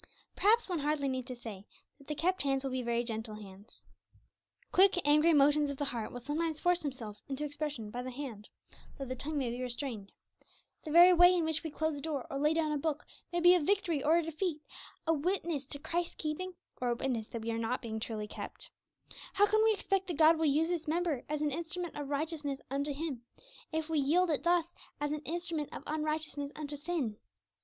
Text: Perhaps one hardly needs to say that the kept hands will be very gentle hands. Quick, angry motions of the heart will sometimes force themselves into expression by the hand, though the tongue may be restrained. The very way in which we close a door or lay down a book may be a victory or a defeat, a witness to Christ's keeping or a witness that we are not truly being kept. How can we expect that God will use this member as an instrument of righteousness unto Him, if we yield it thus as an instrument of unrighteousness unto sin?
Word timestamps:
Perhaps 0.35 0.67
one 0.67 0.79
hardly 0.79 1.07
needs 1.07 1.27
to 1.27 1.35
say 1.35 1.67
that 1.99 2.07
the 2.07 2.15
kept 2.15 2.41
hands 2.41 2.63
will 2.63 2.71
be 2.71 2.81
very 2.81 3.03
gentle 3.03 3.35
hands. 3.35 3.85
Quick, 4.71 4.97
angry 5.07 5.31
motions 5.31 5.69
of 5.69 5.77
the 5.77 5.85
heart 5.85 6.11
will 6.11 6.19
sometimes 6.19 6.59
force 6.59 6.79
themselves 6.79 7.21
into 7.29 7.43
expression 7.45 7.91
by 7.91 8.01
the 8.01 8.09
hand, 8.09 8.49
though 8.97 9.05
the 9.05 9.15
tongue 9.15 9.37
may 9.37 9.51
be 9.51 9.61
restrained. 9.61 10.11
The 10.85 10.89
very 10.91 11.13
way 11.13 11.35
in 11.35 11.45
which 11.45 11.61
we 11.63 11.69
close 11.69 11.93
a 11.95 12.01
door 12.01 12.25
or 12.31 12.39
lay 12.39 12.55
down 12.55 12.71
a 12.71 12.79
book 12.79 13.05
may 13.31 13.41
be 13.41 13.53
a 13.53 13.59
victory 13.59 14.03
or 14.03 14.17
a 14.17 14.23
defeat, 14.23 14.63
a 15.05 15.13
witness 15.13 15.67
to 15.67 15.77
Christ's 15.77 16.15
keeping 16.15 16.55
or 16.77 16.89
a 16.89 16.95
witness 16.95 17.27
that 17.27 17.43
we 17.43 17.51
are 17.51 17.59
not 17.59 17.83
truly 17.83 18.25
being 18.25 18.27
kept. 18.27 18.71
How 19.33 19.45
can 19.45 19.63
we 19.63 19.71
expect 19.71 20.07
that 20.07 20.17
God 20.17 20.35
will 20.39 20.45
use 20.47 20.69
this 20.69 20.87
member 20.87 21.23
as 21.29 21.43
an 21.43 21.51
instrument 21.51 21.95
of 21.95 22.09
righteousness 22.09 22.59
unto 22.71 22.91
Him, 22.91 23.23
if 23.71 23.87
we 23.87 23.99
yield 23.99 24.31
it 24.31 24.41
thus 24.41 24.73
as 24.99 25.11
an 25.11 25.21
instrument 25.25 25.71
of 25.71 25.83
unrighteousness 25.85 26.51
unto 26.55 26.75
sin? 26.75 27.17